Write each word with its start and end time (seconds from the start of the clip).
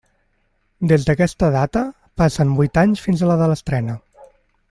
Des 0.91 1.03
d'aquesta 1.09 1.49
data, 1.57 1.83
passen 2.23 2.55
vuit 2.61 2.81
anys 2.85 3.05
fins 3.09 3.21
a 3.27 3.31
la 3.33 3.39
de 3.43 3.53
l'estrena. 3.53 4.01